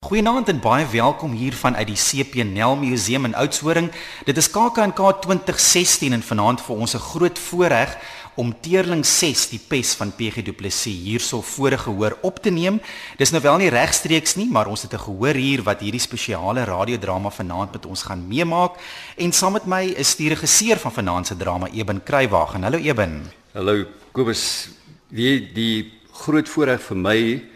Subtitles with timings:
[0.00, 3.90] Goeienaand en baie welkom hier vanuit die CP Nel Museum in Oudtshoorn.
[4.24, 7.98] Dit is KAKNK 2016 en vanaand vir ons 'n groot voorreg
[8.34, 12.80] om Teerling 6 die pes van PG Du Plessis hierso voorgehoor op te neem.
[13.18, 16.64] Dis nou wel nie regstreeks nie, maar ons het 'n gehoor hier wat hierdie spesiale
[16.64, 18.80] radiodrama vanaand met ons gaan meemaak
[19.16, 22.62] en saam met my is die regisseur van vanaand se drama Eben Kruiwagen.
[22.62, 23.30] Hallo Eben.
[23.52, 24.68] Hallo Kobus.
[25.08, 27.49] Wie die groot voorreg vir my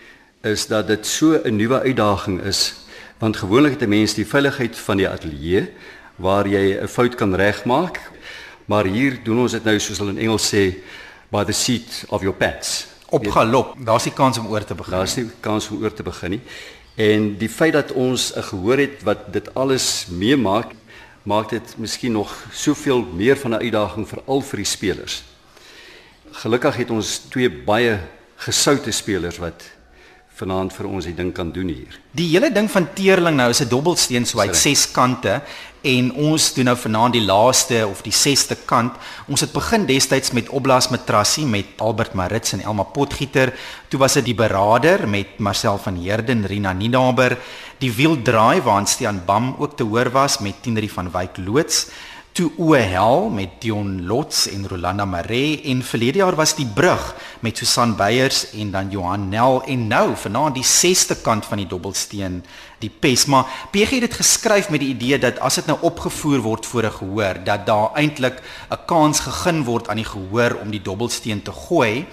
[0.44, 2.74] is dat dit so 'n nuwe uitdaging is
[3.18, 5.70] want gewoonlik het 'n mens die veiligheid van die ateljee
[6.16, 8.00] waar jy 'n fout kan regmaak
[8.64, 10.74] maar hier doen ons dit nou soos hulle in Engels sê
[11.34, 12.86] by the seat of your pants.
[13.10, 14.96] Op galop daar's nie kans om oor te begin.
[14.96, 16.40] Daar's nie kans om oor te begin nie.
[16.94, 20.72] En die feit dat ons 'n gehoor het wat dit alles meemaak
[21.22, 25.22] maak dit miskien nog soveel meer van 'n uitdaging vir al vir die spelers.
[26.30, 27.98] Gelukkig het ons twee baie
[28.36, 29.62] gesoute spelers wat
[30.34, 31.94] vanaand vir ons die ding kan doen hier.
[32.16, 35.42] Die hele ding van teerling nou is 'n dobbelsteen so uit ses kante
[35.82, 38.92] en ons doen nou vanaand die laaste of die sesde kant.
[39.28, 43.52] Ons het begin destyds met Oblas Matrassie met Albert Marits en Elma Potgieter.
[43.88, 47.38] Toe was dit die Berader met Marcel van Heerden, Rina Ninaber,
[47.78, 51.90] die Wiel Draai waar Stian Bam ook te hoor was met Tinerie van Wyk loods
[52.34, 57.12] toe o hel met Dion Lots en Rolanda Maree en verlede jaar was die brug
[57.46, 61.68] met Susan Beyers en dan Johan Nel en nou vanaand die 6ste kant van die
[61.70, 62.40] dobbelsteen
[62.82, 66.42] die pes maar PG het dit geskryf met die idee dat as dit nou opgevoer
[66.42, 70.70] word voor 'n gehoor dat daar eintlik 'n kans gegee word aan die gehoor om
[70.70, 72.06] die dobbelsteen te gooi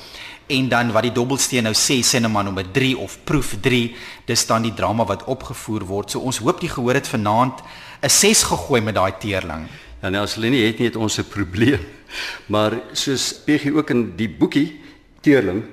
[0.48, 4.46] en dan wat die dobbelsteen nou sê net maar nommer 3 of proef 3 dis
[4.46, 6.12] dan die drama wat opgevoer word.
[6.12, 7.62] So ons hoop die gehoor het vanaand
[8.02, 9.68] 'n 6 gegooi met daai teerling
[10.02, 11.80] En as hulle nie het nie het ons 'n probleem.
[12.54, 14.80] Maar soos PG ook in die boekie
[15.22, 15.64] Teerling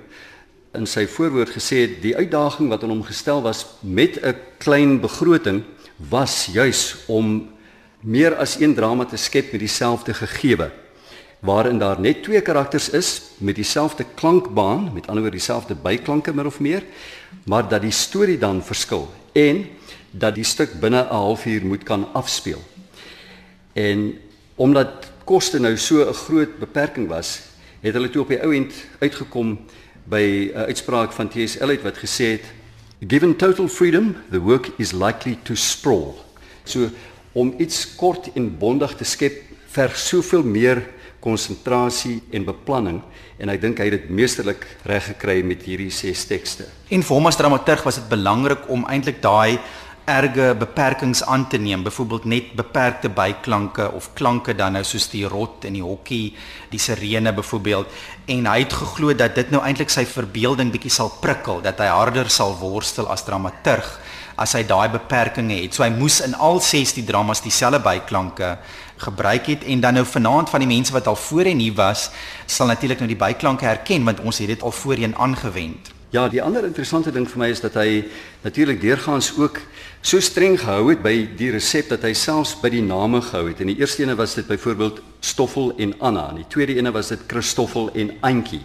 [0.73, 5.01] in sy voorwoord gesê het, die uitdaging wat aan hom gestel was met 'n klein
[5.01, 5.63] begroting
[5.97, 7.49] was juis om
[8.01, 10.71] meer as een drama te skep met dieselfde gegewe
[11.39, 16.47] waarin daar net twee karakters is met dieselfde klankbaan, met ander woorde dieselfde byklanke min
[16.47, 16.83] of meer,
[17.45, 19.67] maar dat die storie dan verskil en
[20.11, 22.63] dat die stuk binne 'n halfuur moet kan afspeel.
[23.79, 24.19] En
[24.59, 27.41] omdat koste nou so 'n groot beperking was,
[27.81, 29.59] het hulle toe op die ou end uitgekom
[30.05, 31.61] by 'n uitspraak van T.S.
[31.61, 32.47] Eliot wat gesê het
[33.09, 36.15] given total freedom the work is likely to sprawl.
[36.65, 36.89] So
[37.33, 40.83] om iets kort en bondig te skep ver soveel meer
[41.21, 43.03] konsentrasie en beplanning
[43.39, 46.65] en ek dink hy het dit meesterlik reg gekry met hierdie ses tekste.
[46.89, 49.59] En vir hom as dramaturg was dit belangrik om eintlik daai
[50.09, 55.27] erge beperkings aan te neem, byvoorbeeld net beperkte byklanke of klanke dan nou soos die
[55.29, 56.35] rot en die hokkie,
[56.73, 57.93] die sirene byvoorbeeld
[58.33, 61.91] en hy het geglo dat dit nou eintlik sy verbeelding bietjie sal prikkel, dat hy
[61.93, 63.99] harder sal worstel as dramaturg
[64.39, 65.75] as hy daai beperkings het.
[65.75, 68.55] So hy moes in al 16 dramas dieselfde byklanke
[69.03, 72.09] gebruik het en dan nou vanaand van die mense wat al voorheen hier was,
[72.47, 75.98] sal natuurlik nou die byklanke herken want ons het dit al voorheen aangewend.
[76.11, 78.07] Ja, die ander interessante ding vir my is dat hy
[78.41, 79.59] natuurlik deurgaans ook
[80.01, 83.61] so streng gehou het by die resep dat hy selfs by die name gehou het.
[83.61, 87.13] In die eerste ene was dit byvoorbeeld Stoffel en Anna, en die tweede ene was
[87.13, 88.63] dit Christoffel en Antjie.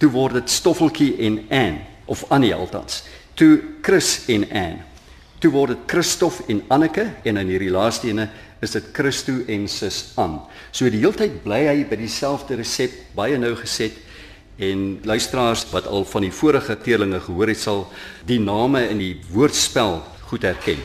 [0.00, 1.78] Toe word dit Stoffeltjie en Ann
[2.08, 3.02] of Annie althans.
[3.36, 4.80] Toe Chris en Ann.
[5.44, 8.30] Toe word dit Christof en Anneke en in hierdie laaste ene
[8.64, 10.40] is dit Christo en Sis Ann.
[10.72, 14.07] So die hele tyd bly hy by dieselfde resep baie nou geset
[14.58, 17.84] En luisteraars wat al van die vorige teerlinge gehoor het sal
[18.26, 20.80] die name in die woordspel goed herken.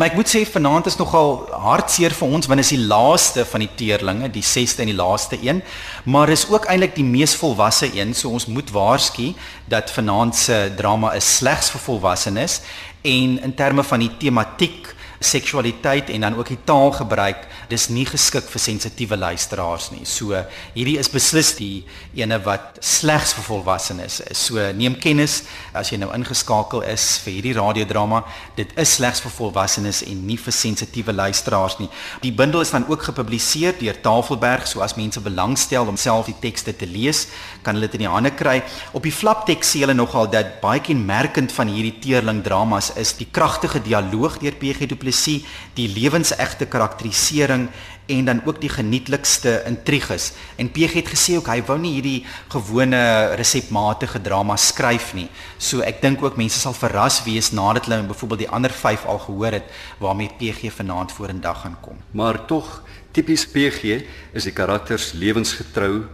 [0.00, 3.44] Maar ek moet sê vanaand is nogal hartseer vir ons want dit is die laaste
[3.44, 5.60] van die teerlinge, die 6ste en die laaste een,
[6.08, 9.34] maar is ook eintlik die mees volwasse een, so ons moet waarsku
[9.68, 12.62] dat vanaand se drama is slegs vir volwassenes
[13.04, 18.48] en in terme van die tematiek seksualiteit en dan ook die taalgebruik dis nie geskik
[18.50, 20.04] vir sensitiewe luisteraars nie.
[20.08, 20.36] So
[20.74, 21.84] hierdie is beslis die
[22.18, 24.44] ene wat slegs vir volwassenes is.
[24.48, 25.42] So neem kennis
[25.76, 28.22] as jy nou ingeskakel is vir hierdie radiodrama.
[28.58, 31.88] Dit is slegs vir volwassenes en nie vir sensitiewe luisteraars nie.
[32.22, 36.38] Die bundel is dan ook gepubliseer deur Tafelberg, so as mense belangstel om self die
[36.40, 37.26] tekste te lees,
[37.62, 38.60] kan hulle dit in die hande kry.
[38.92, 43.28] Op die flapteks sê hulle nogal dat baie kenmerkend van hierdie teerling dramas is die
[43.30, 45.46] kragtige dialoog deur PG Du Plessis,
[45.78, 47.68] die lewensegte karakterisering
[48.06, 50.32] en dan ook die genietlikste intriges.
[50.56, 53.00] En PG het gesê ook hy wou nie hierdie gewone
[53.38, 55.28] resepmatige drama skryf nie.
[55.58, 59.22] So ek dink ook mense sal verras wees nadat hulle byvoorbeeld die ander 5 al
[59.26, 59.70] gehoor het
[60.02, 62.02] waarmee PG vanaand vorendag gaan kom.
[62.10, 62.82] Maar tog
[63.12, 66.04] tipies PG is die karakters lewensgetrou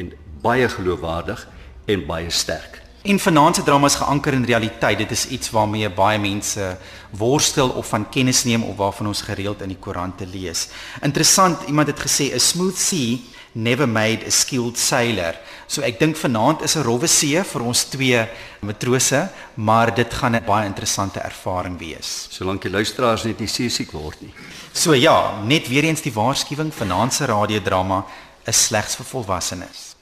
[0.00, 0.12] en
[0.44, 1.46] baie geloofwaardig
[1.88, 2.82] en baie sterk.
[3.04, 4.98] En vanaand se drama is geanker in realiteit.
[4.98, 6.76] Dit is iets waarmee baie mense
[7.10, 10.68] worstel of van kennis neem of waarvan ons gereeld in die koerante lees.
[11.04, 13.18] Interessant, iemand het gesê 'n smooth sea
[13.52, 15.34] never made a skilled sailor.
[15.66, 18.28] So ek dink vanaand is 'n rowwe see vir ons twee
[18.60, 22.26] matrose, maar dit gaan 'n baie interessante ervaring wees.
[22.30, 24.32] Solank die luisteraars net nie seesiek word nie.
[24.72, 28.04] So ja, net weer eens die waarskuwing vanaand se radiodrama
[28.46, 29.93] is slegs vir volwassenes.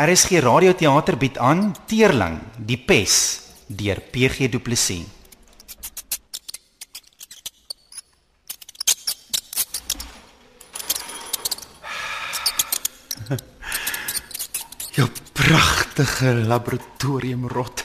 [0.00, 5.04] RSG Radioteater bied aan Teerling, die pes deur PG Du Plessis.
[14.96, 15.04] Jou
[15.36, 17.84] pragtige laboratoriumrot.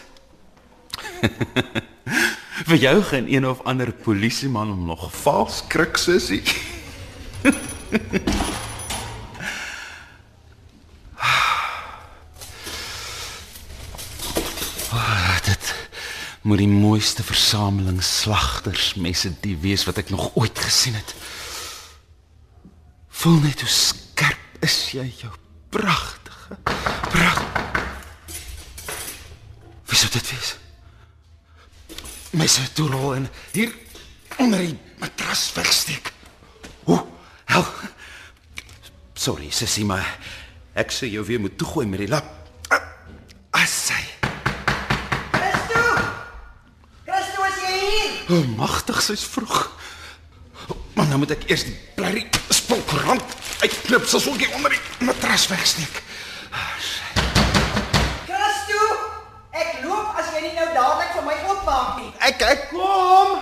[2.64, 6.44] Vir jou gaan een of ander polisieman om nog vals krik sussie.
[14.96, 15.90] Ah, dit
[16.46, 21.16] moet die mooiste versameling slagtersmesse die wees wat ek nog ooit gesien het.
[23.10, 25.32] Voel net hoe skerp is jy jou
[25.74, 26.60] pragtige
[27.10, 27.64] pragt.
[29.90, 30.56] Wie sou dit wees?
[32.36, 33.74] Messe toe rol en hier
[34.38, 36.12] onder die matras wegsteek.
[36.84, 37.02] Hoe?
[37.50, 37.66] Hel.
[39.14, 40.06] Sorry, sussie, maar
[40.76, 42.28] ek sê jou weer moet toegooi met die lap.
[43.56, 44.04] Assai.
[45.32, 45.84] Christo!
[47.08, 48.15] Christo, is jy hier?
[48.26, 49.70] O, oh, magtig, sy's vroeg.
[50.98, 56.00] Maar nou moet ek eers die blerrie spulkrant uitknip soos ook onder die matras wegsteek.
[58.26, 58.88] Christo!
[59.54, 62.10] Ek loop as jy nie nou dadelik vir my oopmaak nie.
[62.26, 63.36] Ek ek kom.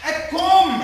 [0.00, 0.78] Ek kom.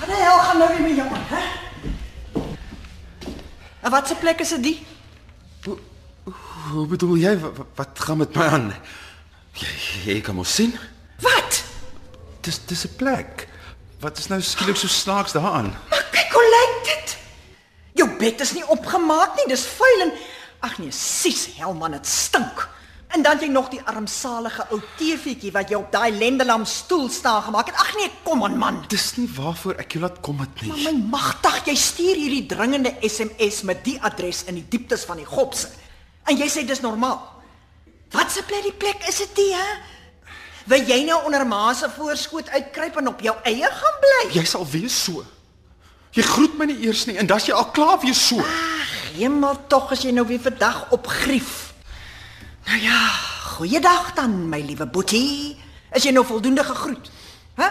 [0.00, 1.44] Wat die hel gaan nou weer met jou aan, hè?
[3.88, 4.84] En wat se plek is dit?
[5.64, 8.68] Hoe bedoel jy wat, wat gaan met my aan?
[9.54, 9.70] Jy,
[10.08, 10.74] jy kan mos sien.
[11.22, 11.62] Wat?
[12.44, 13.48] Dis dis 'n plek.
[14.00, 15.70] Wat is nou skielik so snaaks daaraan?
[15.90, 17.16] Maar kyk hoe lyk dit.
[17.94, 20.12] Jou bed is nie opgemaak nie, dis vuil en
[20.60, 22.68] ag nee, sies hel man, dit stink.
[23.14, 27.42] En dan jy nog die armsalige ou TV'tjie wat jy op daai lendelam stoel staan
[27.42, 27.76] gemaak het.
[27.76, 28.84] Ag nee, kom aan man.
[28.88, 30.84] Dis nie waarvoor ek jou laat kom het Maar nie.
[30.92, 35.24] my magtig, jy stuur hierdie dringende SMS met die adres in die dieptes van die
[35.26, 35.68] gopse.
[36.26, 37.33] En jy sê dis normaal.
[38.14, 39.66] Wat se plek die plek is dit, hè?
[40.70, 44.20] Wil jy nou onder ma se voorskoot uitkruip en op jou eie gaan bly?
[44.38, 45.24] Jy sal wees so.
[46.14, 48.40] Jy groet my nie eers nie en dan's jy al klaar weer so.
[49.18, 51.74] Hemel tog as jy nou weer vandag opgrief.
[52.64, 53.00] Nou ja,
[53.58, 55.58] goeiedag dan my liewe boetie.
[55.94, 57.10] Is jy nou voldoende gegroet?
[57.58, 57.68] Hæ?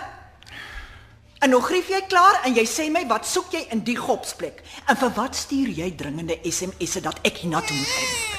[1.44, 4.62] En nou grief jy klaar en jy sê my wat soek jy in die gopsplek?
[4.88, 8.32] En vir wat stuur jy dringende SMS'e dat ek hiernatoe moet kom?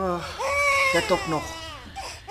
[0.00, 0.59] Oh,
[0.92, 1.42] dit ook nog.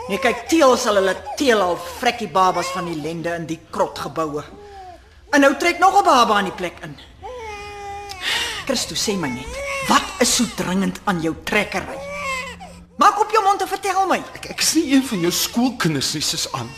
[0.07, 4.43] Nee, kyk, teel sal hulle teel al vrekkie babas van die lende in die krotgeboue.
[5.29, 6.97] En nou trek nog 'n baba aan die plek in.
[8.65, 9.53] Christo, sê my net,
[9.87, 11.97] wat is so dringend aan jou trekkery?
[12.97, 14.21] Maak op jou mond en vertel my.
[14.33, 16.69] Ek ek is nie een van jou skoolkinders nie, sis aan.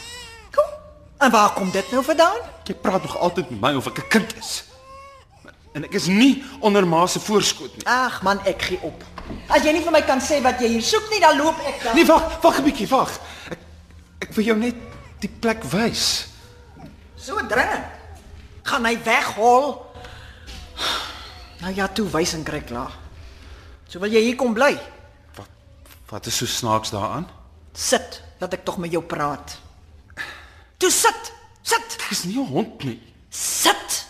[0.51, 0.69] Kom.
[1.18, 2.38] En waar kom dit nou vandaan?
[2.63, 4.70] Jy praat nog altyd met my of ek 'n kind is.
[5.73, 7.85] En ek is nie onder ma se voorskoot nie.
[7.88, 9.03] Ag man, ek gee op.
[9.47, 11.84] As jy nie vir my kan sê wat jy hier soek nie, dan loop ek
[11.84, 11.96] dan.
[11.96, 13.12] Nee, wag, wag 'n bietjie, wag.
[13.51, 13.60] Ek
[14.27, 14.75] ek wil jou net
[15.19, 16.27] die plek wys.
[17.15, 17.86] So dringend.
[18.63, 19.86] Gaan hy weghol?
[21.62, 22.91] Nou ja, toe wys en kry klaar.
[23.88, 24.74] So wil jy hier kom bly?
[25.36, 25.50] Wat
[26.10, 27.27] wat is so snaaks daaraan?
[27.74, 29.57] Sit, laat ek tog met jou praat.
[30.77, 31.31] Toe sit.
[31.62, 31.98] Sit.
[32.01, 33.00] Ek is nie 'n hond nie.
[33.29, 34.05] Sit.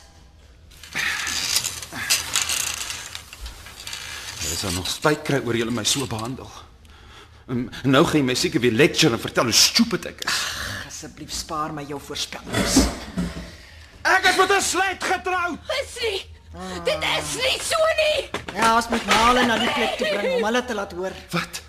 [4.41, 6.49] Jy sal nog spyt kry oor jy my so behandel.
[7.47, 10.39] En en nou gaan jy my seker weer lecture en vertel hoe stupid ek is.
[10.87, 12.77] Asseblief spaar my jou voorspellings.
[14.01, 15.59] Ek het met 'n slet getroud.
[15.81, 16.21] Is nie.
[16.83, 18.29] Dit is nie so nie.
[18.55, 21.13] Ja, ons moet Male na die plek toe bring om hulle te laat hoor.
[21.31, 21.61] Wat?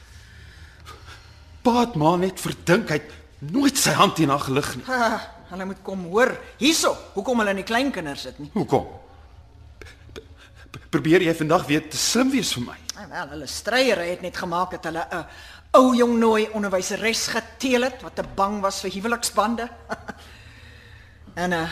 [1.62, 4.84] Paat maar net verdink hy het nooit sy hand in haar gelig nie.
[4.88, 5.20] Ha,
[5.52, 6.34] hulle moet kom hoor.
[6.58, 8.50] Hierso, hoekom hulle nie kleinkinders sit nie.
[8.54, 8.86] Hoekom?
[10.92, 12.76] Probeer jy vandag weer te slim wees vir my?
[12.98, 15.24] Nou wel, hulle stryery het net gemaak dat hulle 'n
[15.72, 19.68] ou jong nooi onderwyseres geteel het wat te bang was vir huweliksbande.
[21.42, 21.68] en uh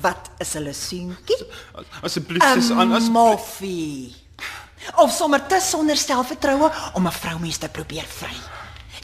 [0.00, 1.36] wat is hulle seentjie?
[2.00, 4.16] Asseblief sis aan as Moffie.
[4.96, 8.36] Of sommer te sonder selfvertroue om 'n vroumens te probeer vry.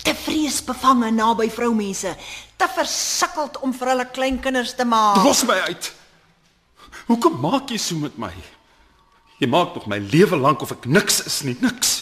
[0.02, 2.16] Te vreesbevange naby vroumense,
[2.56, 5.24] te versukkeld om vir hulle kleinkinders te maak.
[5.24, 5.92] los my uit.
[7.06, 8.32] Hoekom maak jy so met my?
[9.38, 11.96] Jy maak nog my lewe lank of ek niks is nie, niks.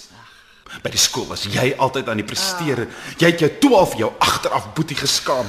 [0.83, 2.87] By die skool was jy altyd aan die presteer.
[3.21, 5.49] Jy het jou 12 jou agteraf boetie geskaam.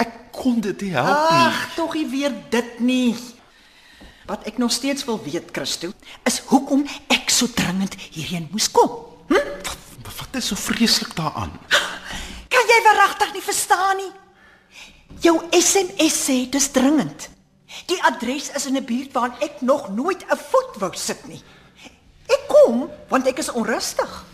[0.00, 1.44] Ek kon dit nie help nie.
[1.48, 3.16] Ag, tog nie weer dit nie.
[4.30, 5.90] Wat ek nog steeds wil weet, Christo,
[6.28, 9.08] is hoekom ek so dringend hierheen moes kom.
[10.20, 11.50] Wat is so vreeslik daaraan?
[12.52, 14.10] Kan jy verragtig nie verstaan nie?
[15.24, 17.26] Jou SMS sê dis dringend.
[17.86, 21.42] Die adres is in 'n buurt waar ek nog nooit 'n voet wou sit nie.
[22.26, 24.24] Ek kom want ek is onrustig.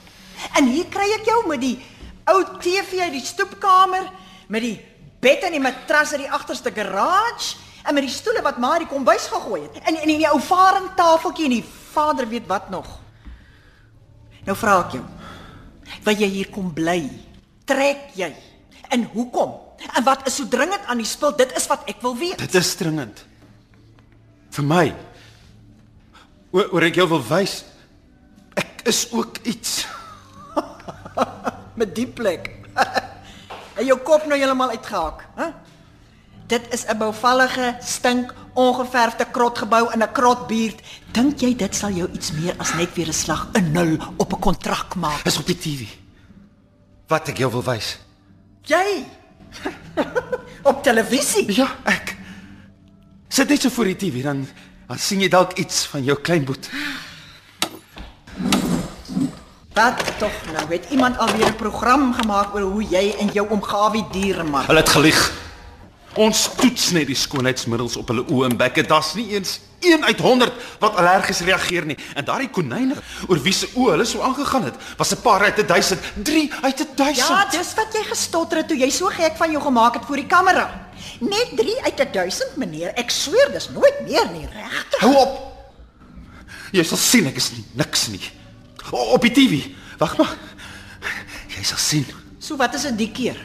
[0.56, 1.84] En hier kry ek jou met die
[2.24, 4.10] ou TV uit die stoepkamer,
[4.48, 4.84] met die
[5.20, 8.88] bed en die matras uit die agterste garage en met die stoele wat maar die
[8.88, 9.82] kombuis gegooi het.
[9.84, 12.86] En en die ou varingtafeltjie en die vader weet wat nog.
[14.44, 15.04] Nou vra ek jou.
[16.04, 17.10] Wil jy hier kom bly?
[17.64, 18.34] Trek jy?
[18.88, 19.65] En hoekom?
[19.94, 21.36] En wat is so dringend aan die spil?
[21.36, 22.38] Dit is wat ek wil weet.
[22.38, 23.24] Dit is dringend.
[24.56, 24.86] Vir my.
[26.50, 27.64] Oor, oor ek jou wil wys.
[28.56, 29.84] Ek is ook iets.
[31.80, 32.50] met die plek.
[33.78, 35.52] en jou kop nou heeltemal uitgehak, hè?
[36.46, 40.80] Dit is 'n bouvallige, stink, ongeverfde krotgebou in 'n krotbuurt.
[41.12, 44.32] Dink jy dit sal jou iets meer as net weer 'n slag 'n nul op
[44.32, 45.26] 'n kontrak maak?
[45.26, 45.90] Is op die TV.
[47.08, 47.98] Wat ek jou wil wys.
[48.62, 49.04] Jy
[50.70, 51.52] op televisie.
[51.52, 52.16] Ja, ek.
[53.28, 54.46] Sit net so voor die TV dan
[54.86, 56.68] dan sien jy dalk iets van jou kleinboet.
[59.74, 60.68] Wat tog nou?
[60.70, 64.66] Het iemand alweer 'n program gemaak oor hoe jy en jou omgawe diere maak?
[64.66, 65.45] Hulle het gelieg.
[66.16, 68.86] Ons toets net die skoonheidsmiddels op hulle oë en bekke.
[68.88, 71.96] Daar's nie eens 1 uit 100 wat allergies reageer nie.
[72.16, 72.96] En daardie konyne
[73.28, 76.86] oor wie se oë hulle so aangegaan het, was 'n paar uit 1000, 3 uit
[76.96, 77.28] 1000.
[77.28, 80.16] Ja, dis wat jy gestotter het toe jy so gek van jou gemaak het voor
[80.16, 80.88] die kamera.
[81.20, 82.92] Net 3 uit 1000, meneer.
[82.94, 85.00] Ek sweer dis nooit meer nie, regtig.
[85.00, 85.52] Hou op.
[86.72, 88.20] Jy sal sien ek is nie niks nie.
[88.90, 89.68] O, op die TV.
[89.98, 90.36] Wag maar.
[91.56, 92.06] Jy sal sien.
[92.38, 93.36] So wat is dit die keer?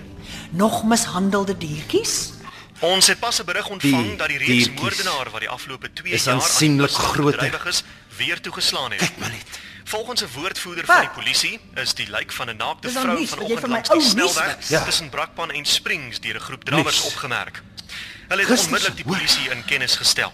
[0.51, 2.40] Nog mishandelde diertjies?
[2.81, 6.13] Ons het pas 'n berig ontvang Die dat die diertjies reeksmoordenaar wat die afgelope 2
[6.13, 7.65] is jaar aansienlik groter.
[7.65, 7.83] is,
[8.17, 8.99] weer toegeslaan het.
[8.99, 9.59] Kyk maar net.
[9.83, 10.95] Volgens 'n woordvoerder Wat?
[10.95, 14.69] van die polisie is die lijk van 'n naakte vrou vanoggend langs die snelweg?
[14.69, 14.83] Ja.
[14.83, 17.13] tussen Brakpan en Springs deur 'n groep drammers Nuus.
[17.13, 17.61] opgemerk.
[18.27, 20.33] Hulle het onmiddellik die polisie in kennis gestel.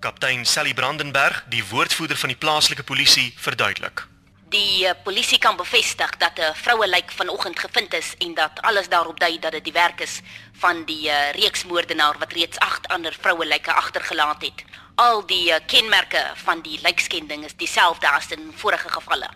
[0.00, 4.06] Kaptein Sally Brandenberg, die woordvoerder van die plaaslike polisie, verduidelik.
[4.48, 8.88] Die uh, polisie kan bevestig dat 'n vroue lijk vanoggend gevind is en dat alles
[8.88, 10.20] daarop dui dat dit die werk is
[10.52, 14.64] van die uh, reeksmoordenaar wat reeds 8 ander vroue lyke agtergelaat het.
[14.94, 19.28] Al die uh, kenmerke van die lijkskending is dieselfde as in vorige gevalle.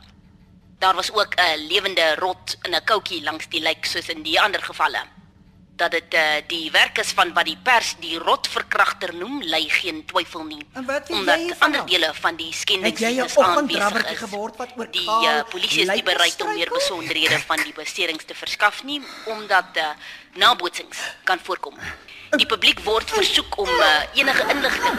[0.78, 4.40] Daar was ook 'n lewende rot in 'n koutjie langs die lijk soos in die
[4.40, 5.02] ander gevalle.
[5.80, 10.02] Dat dit uh, die werk is van wat die pers die rotverkragter noem, lei geen
[10.04, 10.60] twyfel nie.
[10.76, 14.10] En wat omdat jy hiervan ander dele van die skending Het jy 'n is aanwesig
[14.10, 14.18] is.
[14.18, 18.24] geword wat oor Die uh, polisie is nie bereid om meer besonderhede van die beserings
[18.24, 19.88] te verskaf nie omdat uh,
[20.34, 21.74] nabootsings kan voorkom.
[22.36, 24.98] Die publiek word versoek om uh, enige inligting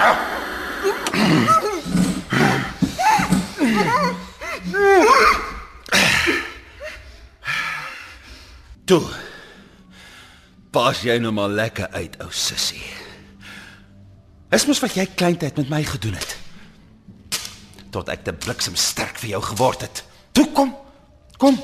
[8.85, 9.30] Toe.
[10.71, 12.83] Pas jy nou maar lekker uit, ou sussie.
[14.51, 16.37] Dis mos wat jy kleintyd met my gedoen het.
[17.91, 20.03] Tot ek te bliksem sterk vir jou geword het.
[20.31, 20.71] Toe kom.
[21.39, 21.59] Kom.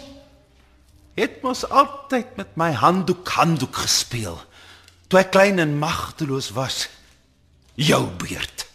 [1.16, 4.36] Het mos altyd met my handdoek handdoek gespeel.
[5.08, 6.86] Toe ek klein en magteloos was.
[7.80, 8.68] Jou beurt.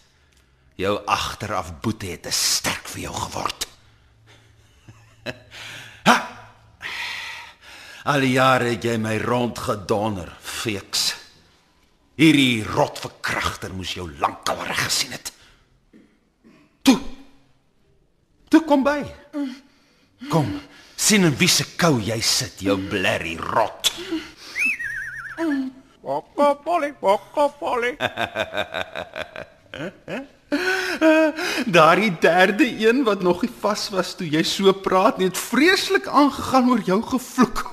[0.81, 3.67] Jou agteraf boete het te sterk vir jou geword.
[8.03, 11.13] Al die jare het jy my rondgedonder, feeks.
[12.19, 15.31] Hierdie rotverkragter moes jou lankal reg gesien het.
[16.83, 16.99] Toe.
[18.51, 18.99] Toe kom by.
[20.29, 20.51] Kom,
[20.99, 23.91] sien in wie se kou jy sit, jou blerrie rot.
[26.03, 27.95] Wokka polly, wokka polly.
[31.65, 36.07] Daardie derde een wat nog nie vas was toe jy so praat nie, het vreeslik
[36.07, 37.63] aangegaan oor jou gevloek,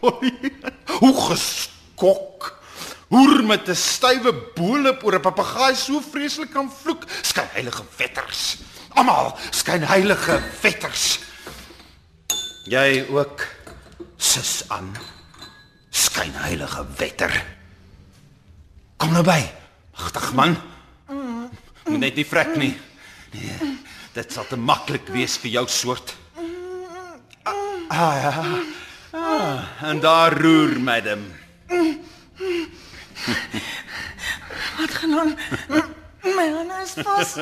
[0.00, 0.52] Polly.
[0.98, 2.58] Hoe geskok.
[3.08, 7.04] Hoer met 'n stywe boelop oor 'n papegaai so vreeslik kan vloek.
[7.22, 8.58] Skyn heilige wetters.
[8.94, 11.18] Almal skyn heilige wetters.
[12.64, 13.46] Jy ook
[14.16, 14.96] sis aan.
[15.90, 17.44] Skyn heilige wetter.
[18.96, 19.40] Kom nou by.
[19.96, 20.56] Magtig man.
[21.88, 22.74] Moet net nie vrek nie.
[23.32, 23.78] Nee,
[24.12, 26.14] dit sal te maklik wees vir jou soort.
[27.42, 27.54] Ah,
[27.88, 28.34] ah ja.
[29.12, 31.18] Ah, en daar roer, madam.
[34.78, 35.36] Wat gaan aan?
[36.22, 37.34] My hande is vas.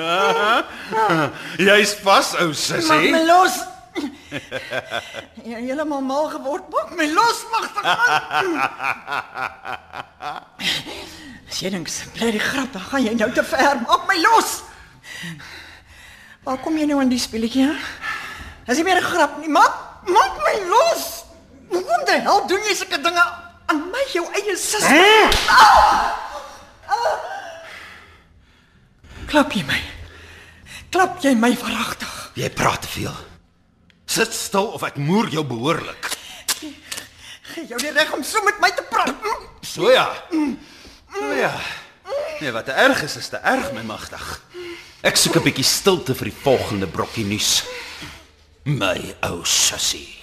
[1.68, 3.10] Jy's vas, ou Maak sussie.
[3.10, 3.56] my los.
[5.42, 6.68] Jy het heeltemal mal geword.
[6.70, 8.54] Maak my los, magtig man.
[11.50, 13.74] As jy dink dis bly die grap, dan gaan jy nou te ver.
[13.88, 14.50] Maak my los.
[16.46, 17.66] Waar kom jy nou aan die speletjie?
[17.66, 17.74] hè?
[18.66, 19.48] Dis nie meer 'n grap nie.
[19.50, 19.74] Maak
[20.06, 20.85] maak my los.
[22.16, 23.22] Die hel doen jy sulke dinge
[23.68, 25.34] aan my jou eie suster?
[29.28, 29.76] Klap jy my?
[30.94, 32.14] Klap jy my verragtig?
[32.40, 33.12] Jy praat te veel.
[34.08, 36.08] Sit stil of ek moer jou behoorlik.
[37.52, 39.12] Gee jou die reg om so met my te praat.
[39.60, 40.08] So ja.
[41.12, 41.52] So ja.
[42.40, 44.24] Nee, wat erg is is te erg, my magtig.
[45.04, 47.64] Ek soek 'n bietjie stilte vir die volgende brokkie nuus.
[48.64, 50.16] My ou sussie.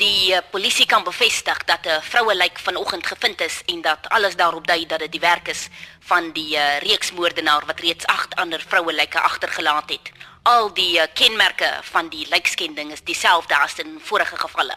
[0.00, 4.36] Die uh, polisie kan bevestig dat 'n vroue lijk vanoggend gevind is en dat alles
[4.36, 5.68] daarop dui dat dit die werk is
[6.00, 10.10] van die uh, reeksmoordenaar wat reeds 8 ander vroue lyke agtergelaat het.
[10.42, 14.76] Al die uh, kenmerke van die lijkskending is dieselfde as in vorige gevalle.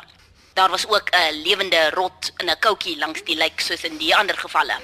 [0.53, 4.15] Daar was ook 'n lewende rot in 'n koutjie langs die lijk soos in die
[4.15, 4.75] ander gevalle.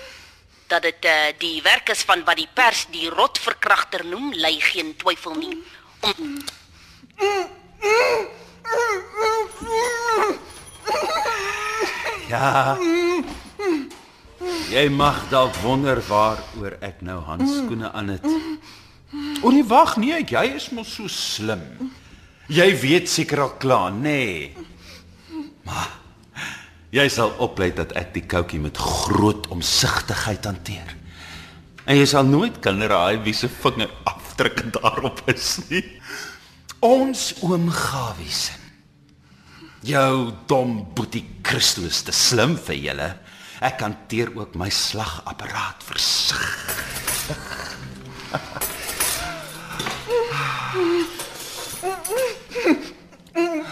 [0.68, 4.96] Dat dit uh, die werk is van wat die pers die rotverkragter noem, lei geen
[4.96, 5.64] twyfel nie.
[6.00, 6.46] Om,
[12.30, 12.78] Ja.
[14.70, 18.28] Jy mag dalk wonder waaroor ek nou handskoene aan het.
[19.42, 21.64] O nee, wag nee, jy is mos so slim.
[22.50, 24.04] Jy weet seker al klaar, nê?
[24.06, 24.68] Nee.
[25.66, 25.90] Maar
[26.94, 30.96] jy sal oplet dat ek die koutjie met groot omsigtigheid hanteer.
[31.90, 35.86] En jy sal nooit kan raai wie se vingerafdrukke daarop is nie.
[36.86, 38.59] Ons oom Gawiesen.
[39.80, 43.08] Jou dom boetie Christus te slim vir julle.
[43.64, 46.80] Ek hanteer ook my slagapparaat versigtig.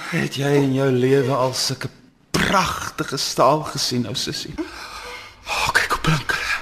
[0.07, 1.91] Het jy in jou lewe al sulke
[2.31, 4.55] pragtige staal gesien, ou sussie?
[5.43, 6.55] Oh, kyk hoe blink hulle.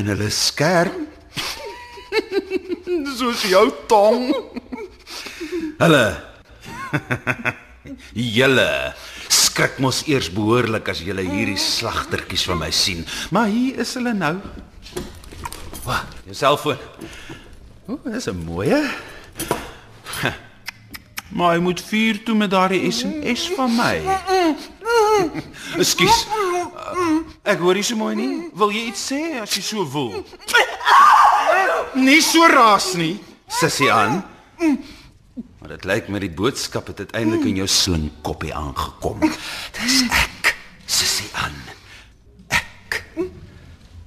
[0.00, 0.98] En hulle skerp.
[3.20, 4.34] Soos jou tong.
[5.78, 6.04] Hulle
[8.14, 8.94] Julle
[9.28, 13.04] skrik mos eers behoorlik as julle hierdie slagtertjies van my sien.
[13.30, 14.36] Maar hier is hulle nou.
[15.84, 16.78] Wa, jou selfoon.
[17.88, 18.82] O, dis 'n mooie.
[21.30, 24.02] Maar jy moet vier toe met daardie SMS van my.
[25.82, 26.24] Ekskuus.
[27.46, 28.50] Ek hoor nie so mooi nie.
[28.58, 30.24] Wil jy iets sê as jy so voel?
[32.06, 33.16] Nie so raas nie,
[33.50, 34.20] sussie aan.
[35.70, 39.20] Maar dit lyk my die boodskap het uiteindelik in jou slinkkoppie aangekom.
[39.76, 40.48] Dis ek,
[40.82, 41.54] sussie aan.
[42.50, 42.96] Ek.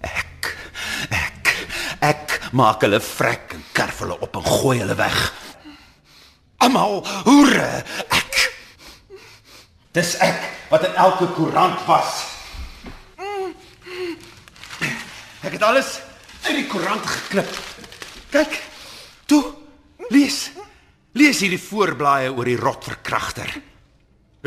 [0.04, 0.50] Ek.
[1.08, 1.52] Ek.
[2.04, 5.22] Ek maak hulle vrek en kerf hulle op en gooi hulle weg.
[6.68, 7.00] Almal
[7.30, 7.70] hoere.
[8.12, 8.42] Ek.
[9.96, 12.26] Dis ek wat in elke koerant was.
[15.40, 15.96] Ek het alles
[16.42, 17.56] uit die koerant geklip.
[18.36, 18.60] Kyk.
[19.32, 19.46] Toe.
[20.12, 20.50] Lees.
[21.14, 23.52] Lees hierdie voorblaaie oor die rotverkragter.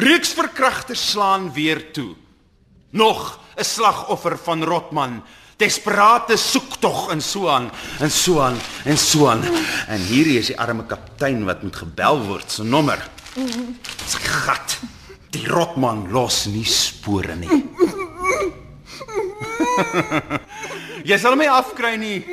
[0.02, 2.16] Reeksverkragters slaan weer toe.
[2.90, 5.22] Nog 'n slagoffer van Rotman.
[5.56, 9.42] Desperate soektog en so aan en so aan en so aan.
[9.86, 13.10] En hierdie is die arme kaptein wat moet gebel word se nommer.
[14.06, 14.78] Sy gat.
[15.30, 17.48] Die Rotman los nie spore nie.
[21.08, 22.24] Jy sal my afkry nie.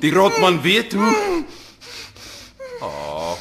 [0.00, 1.44] Die Rotman weet hoe.
[2.80, 3.36] Oh,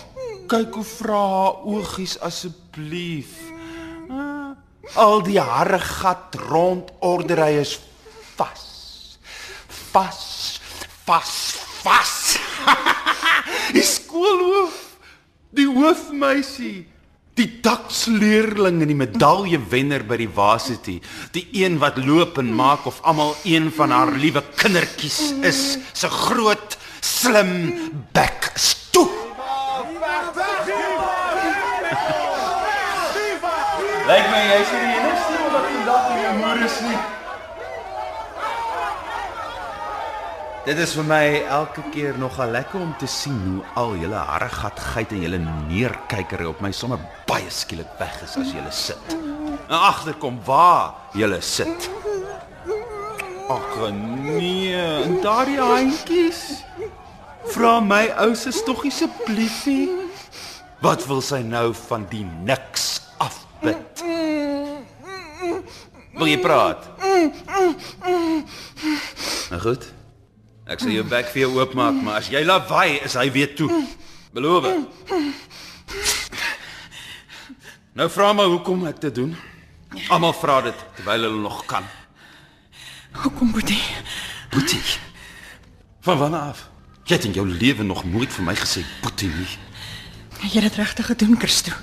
[0.50, 3.38] kyk hoe vra haar oogies asseblief.
[4.10, 4.56] Ah,
[4.98, 7.76] Al die harregat rond ordery is
[8.38, 8.66] vas.
[9.92, 10.24] Vas,
[11.06, 11.34] vas,
[11.84, 12.16] vas.
[13.76, 14.80] die skoolhoof,
[15.54, 16.88] die hoofmeisie,
[17.38, 20.98] die daksleerling en die medaljewenner by die varsity,
[21.36, 26.10] die een wat loop en maak of almal een van haar liewe kindertjies is, se
[26.26, 27.54] groot slim
[28.16, 29.19] bek stoep.
[34.10, 37.00] Lyk my jy's nie die enigste wat vandag in jou moeder is nie.
[40.66, 41.26] Dit is vir my
[41.58, 46.48] elke keer nogal lekker om te sien hoe al julle harregat geit en julle neerkykery
[46.50, 49.14] op my sommer baie skielik weg is as julle sit.
[49.14, 51.90] En agterkom waar julle sit.
[53.54, 56.64] Ag nee, en daardie handjies.
[57.54, 59.86] Vra my ou se toggie assebliefie.
[60.82, 62.90] Wat wil sy nou van die niks
[63.60, 64.04] afbid?
[66.20, 66.88] Wil jy praat?
[69.50, 69.88] Nou goed.
[70.70, 73.70] Ek sal jou bek vir jou oopmaak, maar as jy lawaai, is hy weer toe.
[74.36, 74.68] Beloof.
[77.98, 79.34] Nou vra my hoekom ek dit doen.
[80.14, 81.88] Almal vra dit terwyl hulle nog kan.
[83.24, 83.82] Hoekom Boetie?
[84.54, 84.84] Boetie.
[86.06, 86.68] Van wanneer af?
[87.10, 89.50] Jy het in jou lewe nog nooit vir my gesê boetie nie.
[90.46, 91.74] Jy het dit regtig gedoen, Christo.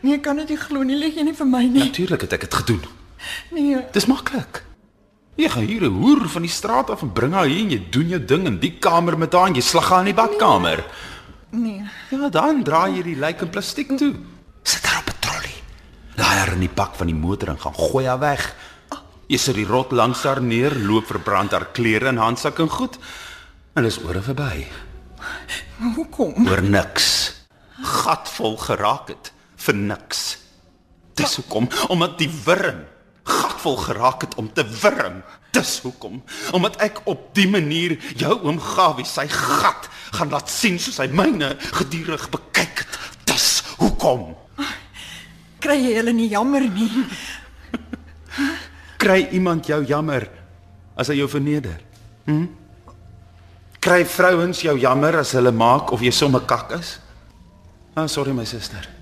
[0.00, 1.86] Nee, ek kan dit nie glo nie, lig jy nie vir my nie.
[1.88, 2.82] Natuurlik het ek dit gedoen.
[3.54, 3.80] Nee.
[3.92, 4.62] Dis maklik.
[5.36, 7.82] Jy gaan hier 'n hoer van die straat af en bring haar hier en jy
[7.90, 10.84] doen jou ding in die kamer met haar en jy slag haar in die badkamer.
[11.50, 11.82] Nee.
[12.10, 14.14] Ja, dan draai jy die lijk in plastiek toe.
[14.62, 15.54] Sit haar op 'n trolly.
[16.16, 18.54] Laai haar in die bak van die motor en gaan gooi haar weg.
[19.26, 22.98] Jy sit die rot langs haar neer, loop verbrand haar klere en handsak en goed.
[23.74, 24.66] En dis oor en verby.
[25.76, 26.48] Maar hoekom?
[26.48, 27.34] Oor niks.
[27.82, 29.32] Gatvol geraak het
[29.66, 30.22] vir niks.
[31.16, 32.84] Dis hoekom omdat die wurm
[33.26, 35.22] gatvol geraak het om te wurm.
[35.50, 36.22] Dis hoekom
[36.54, 41.08] omdat ek op die manier jou oom Gawie sy gat gaan laat sien soos hy
[41.10, 42.98] myne gedurig bekyk het.
[43.26, 44.34] Dis hoekom
[45.66, 47.02] Kry jy hulle nie jammer nie?
[49.02, 50.28] kry iemand jou jammer
[50.94, 51.80] as hy jou verneder?
[52.28, 52.44] Hm?
[53.82, 56.98] Kry vrouens jou jammer as hulle maak of jy sommer kak is?
[57.96, 58.95] Ah, sorry my suster.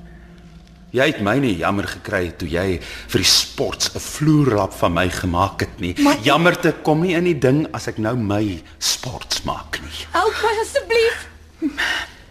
[0.95, 2.77] Jy het my nie jammer gekry toe jy
[3.11, 5.95] vir die sports 'n vloerlap van my gemaak het nie.
[5.99, 10.07] Maar- Jammerte kom nie in die ding as ek nou my sports maak nie.
[10.13, 11.27] Help my asseblief.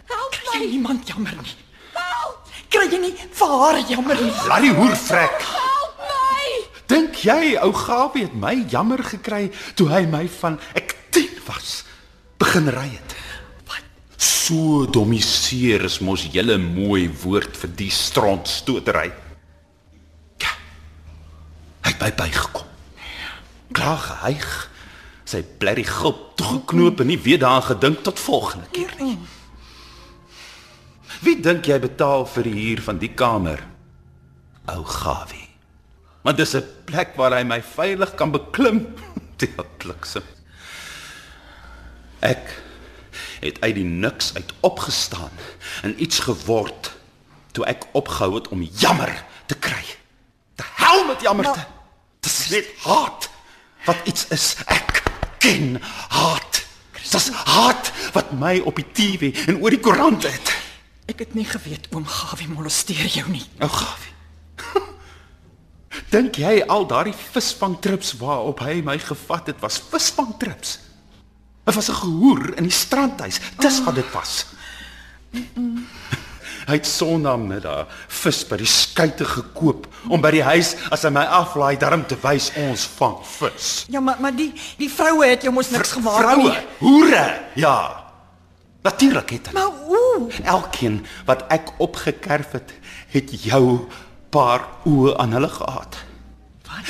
[0.08, 0.66] Help Kry my.
[0.66, 1.54] niemand jammer nie.
[1.92, 2.38] Help.
[2.70, 4.32] Kry jy nie vir haar jammer nie?
[4.48, 5.42] Laat die hoer vrek.
[5.42, 6.64] Help my.
[6.86, 11.84] Dink jy ou Gawie het my jammer gekry toe hy my van ek 10 was
[12.38, 13.14] begin ry het?
[14.16, 19.10] So domiseer is mos julle mooi woord vir die strontstotery.
[20.42, 20.52] Ja.
[21.84, 22.68] Hy het by bygekom.
[23.74, 24.50] Klaar gehyg.
[25.24, 29.16] Sy blerrie gulp toegeknoop en nie weer daaraan gedink tot volgende keer nie.
[31.24, 33.62] Wie dink jy betaal vir die huur van die kamer?
[34.74, 35.48] Ou Gawie.
[36.24, 38.86] Want dis 'n plek waar hy my veilig kan beklim.
[39.40, 40.22] Die bliksem.
[42.20, 42.63] Ek
[43.44, 45.30] het uit die niks uit opgestaan
[45.82, 46.92] en iets geword
[47.52, 49.12] toe ek opgehou het om jammer
[49.46, 49.84] te kry.
[50.54, 51.66] Te hel met jammerte.
[52.24, 53.28] Dis net haat
[53.84, 54.54] wat iets is.
[54.66, 55.02] Ek
[55.38, 55.78] ken
[56.08, 56.62] haat.
[57.04, 60.54] Dis haat wat my op die TV en oor die koerant het.
[61.10, 63.44] Ek het nie geweet oom Gawie molesteer jou nie.
[63.62, 64.14] Ou Gawie.
[66.14, 70.78] Dink jy al daardie visvangtrips waarop hy my gevat het was visvangtrips?
[71.64, 73.40] Dit was 'n gehoor in die strandhuis.
[73.58, 74.46] Dis wat dit was.
[76.68, 81.24] Hy het Sondagmiddag vis by die skuite gekoop om by die huis as hy my
[81.28, 83.84] aflaai darm te wys ons vang vis.
[83.92, 86.64] Ja, maar maar die die vroue het jou mos niks gemaak Vroue, nie.
[86.78, 87.26] hoere.
[87.54, 87.76] Ja.
[88.82, 89.60] Natuurlik het hulle.
[89.60, 90.30] Maar hoe?
[90.44, 92.72] Elkeen wat ek opgekerf het,
[93.12, 93.88] het jou
[94.30, 95.96] paar oë aan hulle gehad.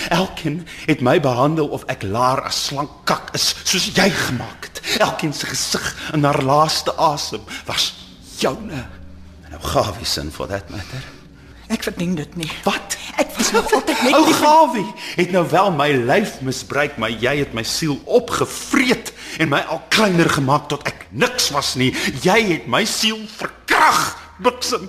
[0.08, 4.80] Elkeen het my behandel of ek laar as slank kak is, soos jy gemaak het.
[5.00, 7.94] Elkeen se gesig in haar laaste asem was
[8.38, 8.84] joune.
[9.44, 11.02] En nou Gawie sin for that matter.
[11.72, 12.50] Ek verdien dit nie.
[12.66, 12.96] Wat?
[13.16, 17.10] Ek was nog altyd net Ou vir- Gawie het nou wel my lyf misbruik, maar
[17.10, 21.92] jy het my siel opgevreet en my al kleiner gemaak tot ek niks was nie.
[22.22, 24.88] Jy het my siel verkrag, bliksem.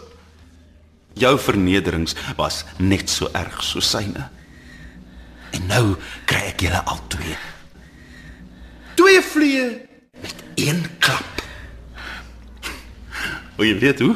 [1.16, 4.28] Jou vernederings was net so erg soos syne.
[5.56, 5.86] En nou
[6.30, 7.38] kry ek julle al twee.
[9.00, 9.68] Twee vliee
[10.22, 11.44] met een klap.
[13.56, 14.16] Wil jy weet hoe?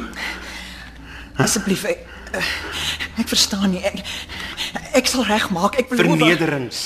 [1.40, 2.04] Asseblief ek,
[2.36, 2.52] eh,
[3.22, 3.84] ek verstaan nie.
[3.84, 4.04] Ek
[4.94, 5.78] ek sal regmaak.
[5.80, 6.18] Ek beloof.
[6.18, 6.80] Vernederings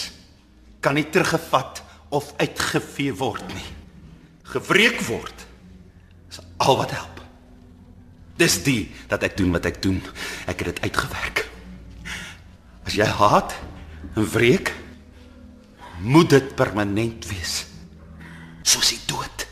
[0.81, 1.83] kan nie teruggevat
[2.15, 3.71] of uitgevee word nie.
[4.55, 5.47] Gewreek word
[6.31, 7.23] is al wat help.
[8.37, 10.03] Dis die dat ek doen wat ek doen.
[10.47, 11.47] Ek het dit uitgewerk.
[12.85, 13.55] As jy haat
[14.15, 14.75] en wreek,
[15.99, 17.67] moet dit permanent wees.
[18.63, 19.47] Soos die dood.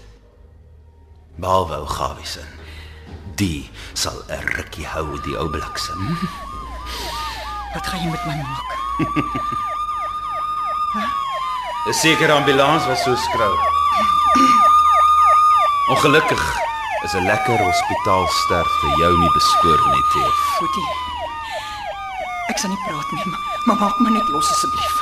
[1.37, 2.45] Behalwe ou Gawie se.
[3.37, 6.01] Die sal 'n rukkie hou die ou bliksem.
[7.75, 8.71] Wat gaan jy met my maak?
[11.89, 13.55] 'n sekere ambulans was so skrou.
[15.89, 16.43] Ongelukkig
[17.05, 20.39] is 'n lekker hospitaalsterfte jou nie beskoor nie, Teef.
[20.59, 20.91] Boetie.
[22.49, 24.95] Ek sal nie praat nie, maar, maar maak my net los asseblief.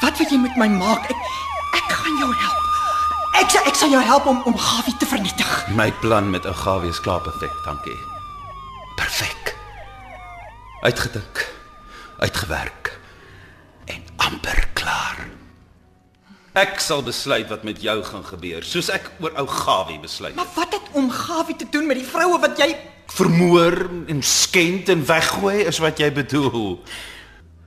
[0.00, 1.10] Wat wil jy met my maak?
[1.10, 1.16] Ek
[1.78, 2.64] ek gaan jou help.
[3.38, 5.52] Ek sal ek sal jou help om om Gawie te vernietig.
[5.74, 7.98] My plan met ou Gawie is klaar perfek, dankie.
[8.96, 9.54] Perfek.
[10.82, 11.46] Uitgedink,
[12.18, 12.92] uitgewerk
[13.90, 15.26] en amper klaar.
[16.58, 20.34] Ek sal besluit wat met jou gaan gebeur, soos ek oor ou Gawie besluit.
[20.38, 22.72] Maar wat het om Gawie te doen met die vroue wat jy
[23.08, 26.76] Vermoor en skend en weggooi is wat jy bedoel.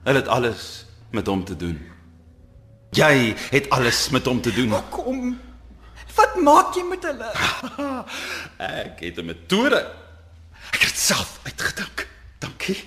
[0.02, 1.78] Hulle het alles met hom te doen.
[2.90, 4.74] Jy het alles met hom te doen.
[4.90, 5.40] kom?
[6.14, 7.30] Wat maak jy met hulle?
[8.58, 9.80] Ek het 'n metode.
[10.72, 12.08] Ek het dit self uitgedink.
[12.38, 12.84] Dankie.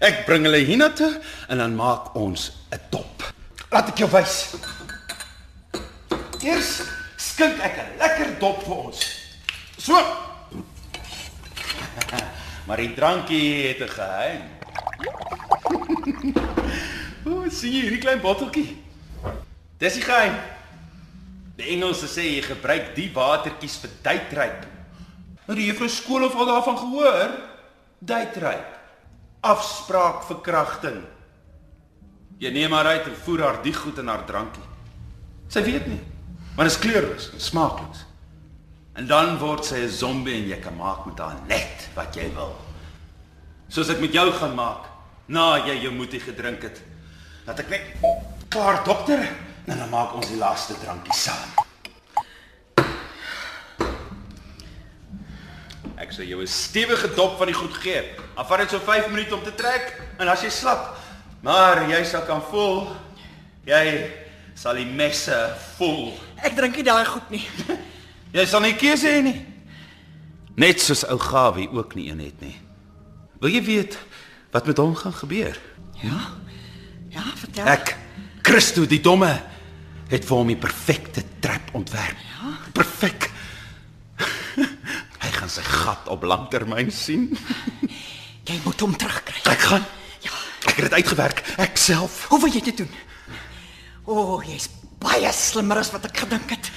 [0.00, 3.32] Ek bring hulle hiernatoe en dan maak ons 'n dop.
[3.70, 4.54] Laat ek jou wys.
[6.42, 6.82] Eers
[7.16, 8.98] skink ek 'n lekker dop vir ons.
[9.76, 9.94] So.
[12.66, 14.57] Maar die drankie het 'n geheim.
[17.28, 18.70] O, sien jy hierdie klein botteltjie?
[19.78, 20.36] Dis die geheim.
[21.58, 24.66] Die Engelse sê jy gebruik die watertjies vir duitryp.
[25.48, 27.30] Nou die juffrou skool of al daarvan gehoor?
[27.98, 28.74] Duitryp.
[29.46, 31.00] Afspraak verkrachting.
[32.38, 34.66] Jy neem haar uit en voer haar die goed in haar drankie.
[35.50, 36.02] Sy weet nie.
[36.54, 38.04] Maar dit is kleurloos en smaakloos.
[38.98, 42.30] En dan word sy 'n zombie en jy kan maak met haar net wat jy
[42.34, 42.54] wil.
[43.68, 44.87] Soos ek met jou gaan maak
[45.28, 46.80] na jy jou moetie gedrink het.
[47.46, 47.82] Dat ek net
[48.48, 49.22] klaar dokter
[49.68, 51.56] en dan maak ons die laaste drankie saam.
[55.98, 58.14] Ek sal jou 'n stewige dop van die goed gee.
[58.36, 60.96] Dan vat dit so 5 minute om te trek en as jy slap,
[61.42, 62.88] maar jy sal kan voel
[63.68, 64.08] jy
[64.58, 65.36] sal die messe
[65.76, 66.12] voel.
[66.42, 67.44] Ek drink nie daai goed nie.
[68.36, 69.36] Jy sal nie keuse hê nie.
[70.58, 72.56] Net soos ou Gawie ook nie een het nie.
[73.42, 73.98] Wil jy weet
[74.50, 75.60] wat met hom gaan gebeur?
[76.02, 76.20] Ja?
[77.08, 77.66] Ja, vertel.
[77.66, 77.96] Ek,
[78.42, 79.30] Christo die domme,
[80.08, 82.20] het vir hom die perfekte trap ontwerp.
[82.30, 82.54] Ja?
[82.76, 83.28] Perfek.
[85.18, 87.28] Hy gaan sy gat op langtermyn sien.
[88.48, 89.42] Jy moet hom terugkry.
[89.50, 89.84] Ek gaan.
[90.24, 90.32] Ja.
[90.70, 92.24] Ek het dit uitgewerk, ek self.
[92.32, 92.90] Hoe wil jy dit doen?
[94.08, 94.70] O, oh, jy's
[95.02, 96.70] baie slimmer as wat ek gedink het.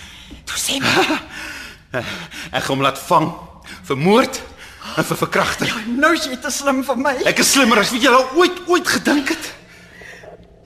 [0.49, 1.05] Toe sê my.
[2.55, 3.31] Ek gaan hom laat vang
[3.87, 4.37] vir moord
[4.97, 5.71] en vir verkrachting.
[5.71, 7.15] Ja, nou is jy te slim vir my.
[7.29, 9.49] Ek is slimmer as wat jy al ooit ooit gedink het.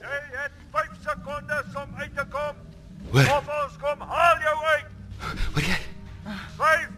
[0.02, 2.54] Jy het 5 sekondes om uit te kom.
[3.12, 3.32] Hoor.
[3.38, 4.88] Of ons kom haal jou uit.
[5.54, 5.80] Hoor jy?
[6.58, 6.94] 5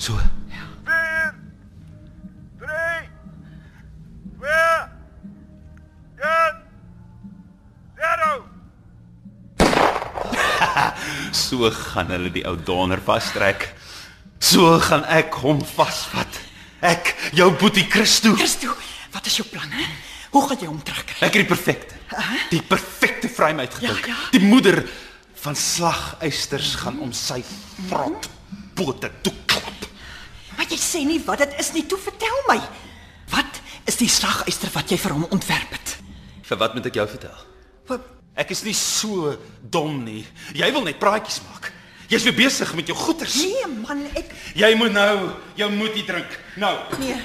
[0.00, 0.16] So.
[0.84, 1.34] 4
[2.58, 3.08] 3
[4.40, 4.48] 2
[6.20, 6.54] 1
[8.22, 8.40] 0
[11.42, 13.74] So gaan hulle die ou donder vastrek.
[14.40, 16.29] So gaan ek hom vasvat.
[16.80, 18.32] Ek, jou boetie Christo.
[18.38, 18.74] Christo,
[19.12, 19.84] wat is jou plan, hè?
[20.30, 21.18] Hoe gaan jy hom terugkry?
[21.26, 21.96] Ek het die perfekte.
[22.50, 24.06] Die perfekte vrym uitgedink.
[24.06, 24.28] Ja, ja.
[24.34, 24.80] Die moeder
[25.42, 27.40] van slaguisters gaan om sy
[27.88, 28.28] vrot
[28.78, 29.88] pote toe klap.
[30.56, 31.84] Maar jy sê nie wat dit is nie.
[31.90, 32.58] Toe vertel my.
[33.34, 35.96] Wat is die slaguister wat jy vir hom ontwerp het?
[36.46, 37.44] Vir wat moet ek jou vertel?
[37.90, 38.08] Wat
[38.40, 40.22] Ek is nie so dom nie.
[40.56, 41.66] Jy wil net praatjies maak.
[42.10, 43.34] Jy's weer besig met jou goeters.
[43.38, 46.38] Nee man, ek Jy moet nou jou moetie drink.
[46.58, 47.16] Nou, nee.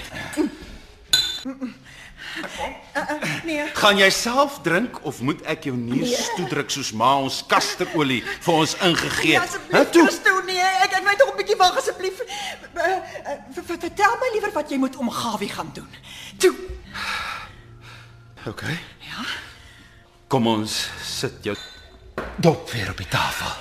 [3.45, 3.63] Nee.
[3.73, 6.33] gaan jy self drink of moet ek jou neus Nee.
[6.35, 9.49] toedruk soos ma ons kasterolie vir ons ingegee Ja, het?
[9.49, 10.03] asseblief, toe.
[10.07, 12.19] Christo, nee, ek ek wil tog 'n bietjie wag asseblief.
[12.21, 12.97] Uh, uh,
[13.53, 15.87] ver- ver- Vertel my liewer wat jy moet om Gawie gaan doen.
[16.37, 16.55] Toe.
[18.47, 18.61] OK.
[18.99, 19.23] Ja?
[20.27, 21.55] Kom ons sit jou
[22.37, 23.51] dop weer op die tafel.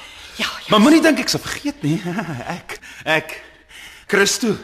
[0.64, 0.70] Ja, ja.
[0.70, 2.00] Maar moenie dink ek sal vergeet nie.
[2.56, 3.34] Ek ek
[4.06, 4.54] Christo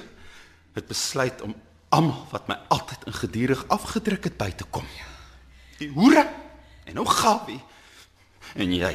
[0.75, 1.55] het besluit om
[1.91, 4.87] almal wat my altyd in gedurig afgedruk het by te kom.
[5.81, 6.27] Die hoere
[6.87, 7.61] en nou Gawie
[8.55, 8.93] en jy.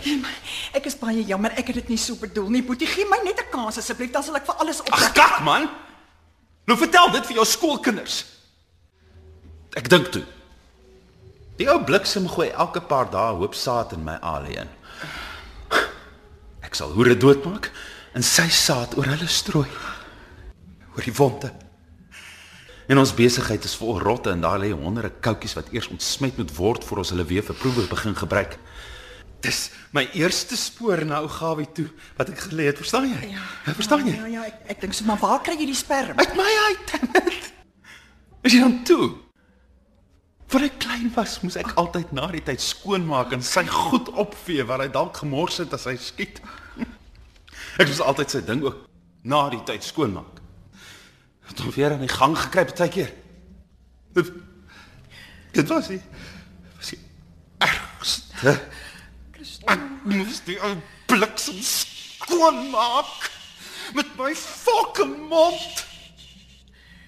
[0.76, 2.62] Ek is baie jammer, ek het dit nie so bedoel nie.
[2.64, 5.14] Boetie, gee my net 'n kans asseblief, dan sal ek vir alles Ag oplet.
[5.14, 5.70] kak man.
[6.68, 8.26] Nou vertel dit vir jou skoolkinders.
[9.76, 10.26] Ek dink toe.
[11.58, 14.70] Die ou bliksem gooi elke paar dae hoop saad in my alie in.
[16.76, 17.70] Ek sal hoere doodmaak
[18.20, 19.70] en sy saad oor hulle strooi.
[20.92, 21.48] Oor die wonde.
[22.92, 26.52] En ons besigheid is vol rotte en daar lê honderde koutjies wat eers ontsmet moet
[26.58, 28.60] word voor ons hulle weer vir proewe begin gebruik.
[29.40, 31.88] Dis my eerste spoor na ou Gawie toe
[32.20, 33.32] wat ek gelê het, verstaan jy?
[33.38, 34.20] Ja, verstaan jy?
[34.20, 36.20] Ja, ja, ek ek dink so, maar waar kry jy die sperm?
[36.20, 36.96] Uit my uit.
[38.44, 39.14] Is jy dan toe?
[40.48, 44.66] Van ek klein was, moes ek altyd na die tyd skoonmaak en sy goed opvee
[44.70, 46.42] wat hy dalk gemors het as hy skiet.
[47.82, 48.84] Ek was altyd sy ding ook
[49.26, 50.42] na die tyd skoonmaak.
[51.50, 53.12] Het hom weer in die gang gekry baie keer.
[54.16, 54.30] Dit,
[55.58, 55.98] dit was hy.
[56.78, 57.00] Was hy
[57.66, 58.56] ergste.
[59.66, 60.76] Ek moes die ou
[61.10, 63.32] bliksem skoonmaak
[63.98, 65.86] met my fucking mond.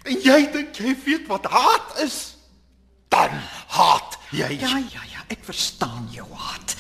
[0.08, 2.37] En jy dink jy weet wat haat is?
[3.18, 3.40] Dan
[3.74, 4.60] haat jy.
[4.62, 6.76] Ja, ja, ja, ek verstaan jou haat.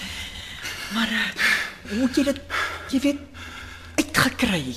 [0.93, 1.45] Maar uh,
[1.89, 2.41] hoe het jy dit
[2.93, 3.21] jy weet
[3.97, 4.75] uitgekry?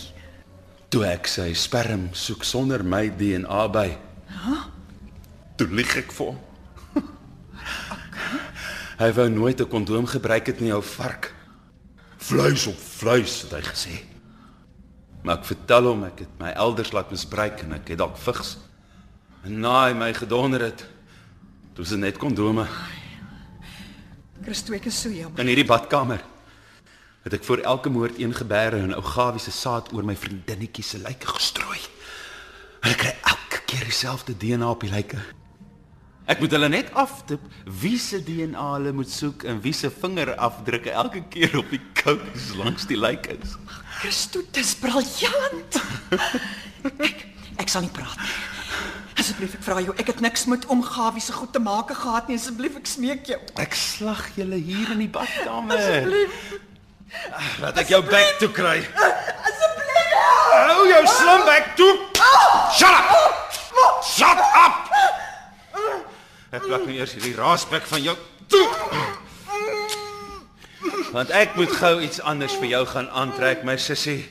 [0.91, 3.91] Toe ek sy sperm soek sonder my DNA by.
[4.33, 4.57] Ja?
[5.61, 6.39] Toe lieg ek vir hom.
[9.03, 11.29] Hy wou nooit 'n kondoom gebruik het nie, ou vark.
[12.21, 13.99] Vleis op vleis het hy gesê.
[15.23, 18.57] Maar ek vertel hom ek het my elders laat misbruik en ek het dalk vigs.
[19.45, 20.89] En na hy my gedonder het,
[21.89, 22.67] dit net kondome
[24.45, 25.41] Christo ek is so jammer.
[25.41, 26.23] in hierdie badkamer.
[27.25, 30.85] Het ek voor elke moord een gebeere en ou Gawie se saad oor my vriendinnetjie
[30.85, 31.79] se lyke gestrooi.
[32.81, 35.21] Hulle kry elke keer dieselfde DNA op die lyke.
[36.31, 37.43] Ek moet hulle net aftip
[37.83, 42.55] wie se DNA hulle moet soek en wie se vingerafdrukke elke keer op die koukes
[42.57, 43.59] langs die lyke is.
[44.01, 45.83] Christo, dis briljant.
[47.11, 47.27] ek
[47.61, 48.60] ek sal nie praat nie.
[49.31, 52.27] Asseblief ek vra jou, ek het niks met om Gawie se goed te maak gehad
[52.27, 53.37] nie, asseblief ek smeek jou.
[53.63, 55.79] Ek slag julle hier in die badkamer.
[55.79, 56.41] Asseblief.
[57.63, 58.73] Laat ek jou bek toe kry.
[58.83, 60.17] Asseblief.
[60.57, 61.93] Hou jou slim bek toe.
[62.75, 63.55] Shut up.
[64.03, 64.91] Shut up.
[66.51, 68.17] Ek plak nou eers hierdie raasbek van jou
[68.51, 68.67] toe.
[71.15, 74.25] Want ek moet gou iets anders vir jou gaan aantrek, my sussie.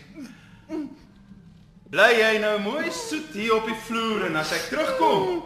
[1.89, 5.39] Bly jy nou mooi soet hier op die vloer en as ek terugkom,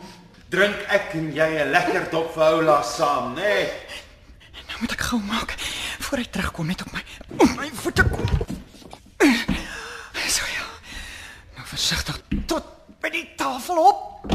[0.51, 3.47] drink ek en jy 'n lekker dop Voula saam, né?
[3.47, 3.71] Nee?
[4.67, 5.55] Nou moet ek gou maak
[6.03, 7.03] voor hy terugkom net op my
[7.37, 8.27] op my voete kom.
[10.35, 10.67] So ja.
[11.55, 12.65] Nou versigtig tot
[12.99, 14.27] by die tafel op.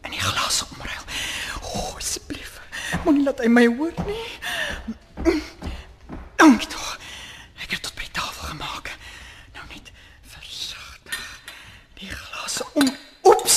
[0.00, 1.04] En die glas omruil.
[1.60, 2.56] O, oh, asseblief.
[3.04, 4.24] Moenie laat hy my hoor nie.
[6.40, 6.96] Dankie tog.
[8.48, 8.90] Gemaak.
[9.54, 9.90] Nou net
[10.32, 11.18] versigtig.
[11.98, 12.88] Die glas om.
[13.24, 13.56] Oeps.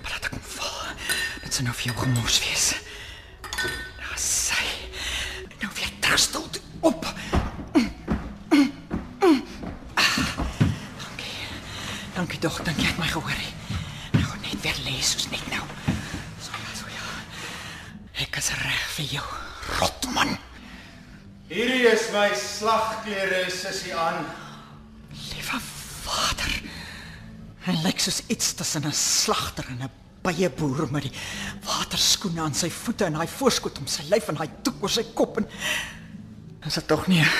[0.00, 0.94] Maar laat ek hom val.
[1.44, 2.66] Dit sou nou vir jou gemors wees.
[4.00, 4.64] Daar sy.
[5.60, 6.48] Nou weer terstel
[6.80, 7.04] op.
[9.94, 10.16] Ah,
[10.98, 11.36] Dankie.
[12.14, 13.40] Dankie tog, dankie het my gehoor.
[14.16, 15.62] Nou net weer lees soos net nou.
[16.40, 17.06] So ja, so ja.
[18.24, 19.26] Ek is reg vir jou,
[22.14, 24.22] my slagklere sussie aan.
[25.32, 25.58] Liewe
[26.04, 26.52] Vader.
[27.64, 29.90] Hy lyk soos iets tussen 'n slagter en 'n
[30.22, 31.16] byeboer met die
[31.64, 35.04] waterskoene aan sy voete en daai voorskoot om sy lyf en daai doek oor sy
[35.14, 35.46] kop en
[36.66, 37.30] is dit tog nie 'n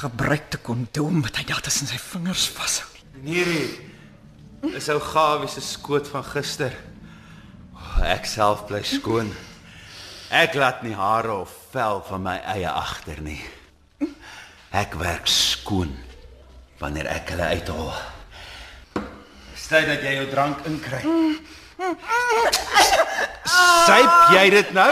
[0.00, 2.88] gebruikte kondoom wat hy daar tussen sy vingers vashou
[3.22, 3.34] nie.
[3.34, 6.72] Hierdie is ou Gawie se skoot van gister.
[7.74, 9.32] Oh, ek self bly skoon.
[10.30, 13.44] Ek laat nie hare of vel van my eie agter nie.
[14.74, 15.92] Ek werk skoon
[16.80, 17.92] wanneer ek hulle uithaal.
[19.54, 20.98] Stel dat jy jou drank inkry.
[23.86, 24.90] Syp jy dit nou?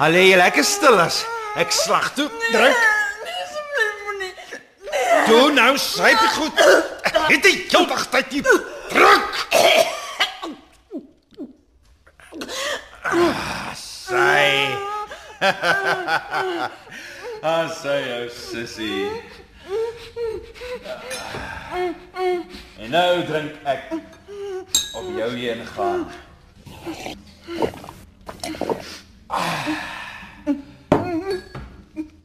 [0.00, 1.24] Al lê jy lekker stil as
[1.58, 2.28] ek slag toe.
[2.54, 2.86] Drink.
[3.26, 4.32] Nee, asseblief moenie.
[4.86, 5.24] Nee.
[5.26, 6.62] Toe nou syp jy goed.
[7.32, 8.46] Het die heeldag tyd hier.
[8.94, 9.32] Drink.
[13.10, 14.70] Ah, Sy.
[17.42, 19.08] Ah, sy jou sussie.
[22.76, 23.94] En nou drink ek
[24.92, 26.04] op jou heen gaan.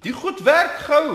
[0.03, 1.07] Die goed werk gou.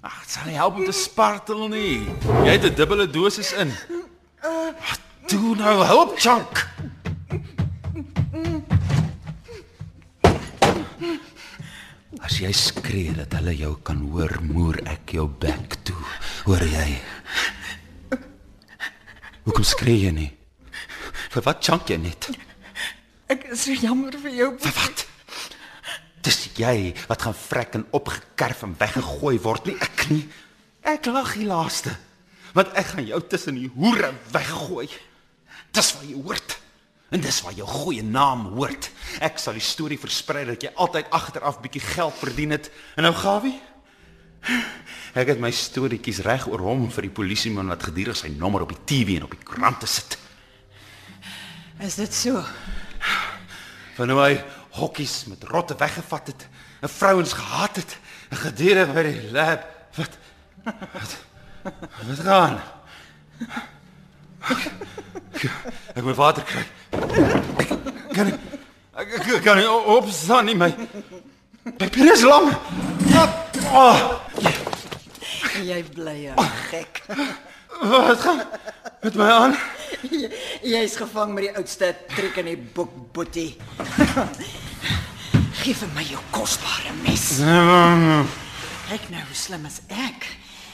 [0.00, 2.08] Ag, dit sal nie help om te spartel nie.
[2.48, 3.76] Jy het 'n dubbele dosis in.
[4.40, 5.84] Wat doen nou?
[5.84, 6.73] Help, Chunk.
[12.34, 16.00] As jy skree dat hulle jou kan hoor, moer ek jou bek toe.
[16.48, 16.96] Hoor jy?
[19.44, 20.26] Hoekom skree jy nie?
[21.30, 22.26] Vir wat chunk jy net?
[23.30, 24.48] Ek is so jammer vir jou.
[24.64, 25.04] Vir wat?
[26.26, 26.74] Dis jy
[27.06, 30.24] wat gaan vrek en opgekerf en weggegooi word, nie ek nie.
[30.82, 31.94] Ek lag die laaste.
[32.58, 34.90] Want ek gaan jou tussen die hoere weggooi.
[35.70, 36.58] Dis waar jy hoort.
[37.14, 38.90] En dis waar jou goeie naam hoort.
[39.22, 42.70] Ek sal die storie versprei dat jy altyd agteraf bietjie geld verdien het.
[42.98, 43.54] En nou Gawie?
[45.14, 48.74] Ek het my storieetjies reg oor hom vir die polisieman wat gedurig sy nommer op
[48.74, 50.18] die TV en op die koerante sit.
[51.78, 52.42] Is dit so?
[53.94, 54.34] van hoe hy
[54.74, 56.48] hokkies met rotte weggevat het,
[56.82, 57.98] 'n vrouens gehaat het,
[58.30, 59.62] 'n gedurende by die lab.
[59.94, 60.18] Wat
[60.92, 61.16] wat
[62.06, 62.60] wat gaan?
[65.94, 66.62] Ek, moet water kry.
[66.94, 68.38] Ek kan ek,
[68.94, 70.70] ek, ek kan nie opstaan nie my.
[71.78, 72.50] Bene is lam.
[73.74, 74.20] Oh,
[75.64, 77.02] Jy bly 'n gek.
[77.82, 78.42] wat gaan
[79.02, 79.54] met my aan?
[80.62, 83.56] Jy's gevang met die oudste trick in die boek, Boetie.
[85.64, 87.38] Geef vir my jou kosbare mes.
[88.88, 90.26] Kyk nou hoe slim is ek.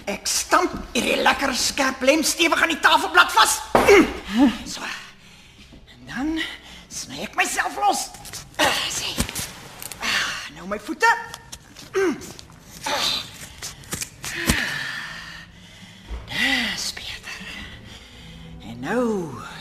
[0.09, 3.59] Ek stamp hierdie lekker skerp lem stewig aan die tafelblad vas.
[4.65, 4.87] So.
[5.93, 6.33] En dan
[6.89, 8.07] sny ek myself los.
[8.91, 9.17] Sien.
[10.57, 11.11] Nou my voete.
[16.31, 17.47] Dis beter.
[18.69, 19.07] En nou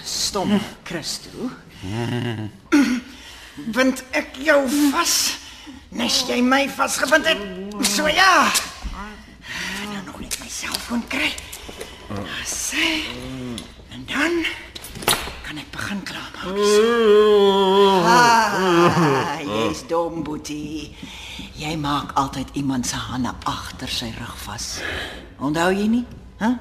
[0.03, 1.49] stom Christo.
[3.75, 4.59] Bind ek jou
[4.91, 5.15] vas?
[5.95, 7.41] Nes jy my vasgebind het?
[7.87, 8.49] So ja.
[9.89, 11.31] Nou nog net my selfoon kry.
[12.43, 13.03] Sê.
[13.93, 14.43] En dan
[15.45, 16.57] kan ek begin klaarmaak.
[18.03, 20.95] Ah, jy's dom, Boetie.
[21.59, 24.79] Jy maak altyd iemand se hande agter sy rug vas.
[25.39, 26.05] Onthou jy nie?
[26.39, 26.51] Hæ?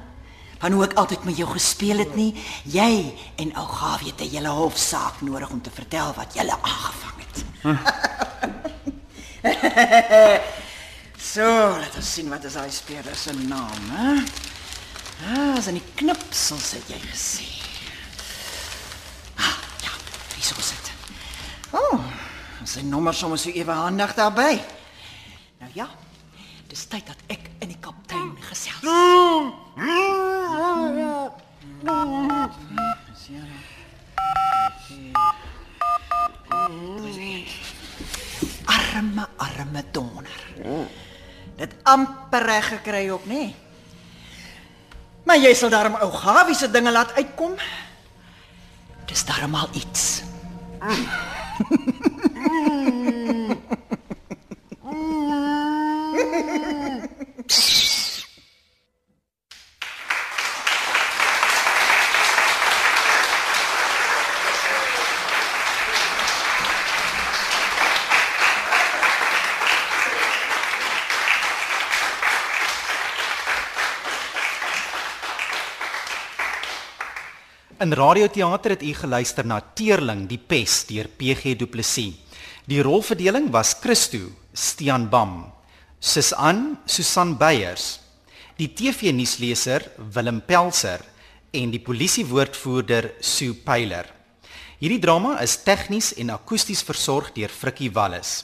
[0.59, 2.33] Van hoe ek altyd met jou gespeel het nie.
[2.67, 7.17] Jy en ou Gawie het 'n hele hofsaak nodig om te vertel wat julle aangevang
[7.23, 7.37] het.
[11.19, 14.13] so, laat ons sien wat is daai speler se naam, hè?
[15.27, 17.47] Ah, as in die knipsels het jy gesê.
[19.35, 19.91] Ah, ja,
[20.35, 20.91] hier sou sit.
[21.75, 21.99] Oh,
[22.63, 24.61] sy nommer sommer so ewe handig daarbey.
[25.59, 25.89] Nou ja,
[26.71, 28.87] dis tyd dat ek in die kaptein gesels.
[38.69, 41.08] Arme, arme donder.
[41.59, 43.49] Dit amper reg gekry ook, nê?
[45.27, 47.57] Maar jy sal daarom ou Gawie se dinge laat uitkom.
[49.09, 50.23] Dis darm al iets.
[77.79, 82.11] In radioteater het u geluister na Teerling die Pes deur PG Du Plessis.
[82.67, 85.45] Die rolverdeling was Christo, Stian Bam,
[85.99, 88.01] Susan, Susan Beyers,
[88.59, 91.05] die TV-nuusleser Willem Pelser
[91.55, 94.11] en die polisiewoordvoerder Sue Pyler.
[94.83, 98.41] Hierdie drama is tegnies en akoesties versorg deur Frikkie Wallis.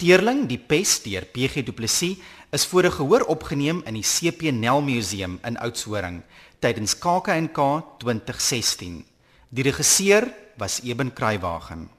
[0.00, 2.16] Teerling die Pes deur PG Du Plessis
[2.56, 6.22] is voor 'n gehoor opgeneem in die CP Nel Museum in Oudtshoorn
[6.60, 7.58] tydens KAKNK
[7.98, 9.04] 2016.
[9.50, 10.26] Die regisseur
[10.56, 11.95] was Eben Kruiwagen.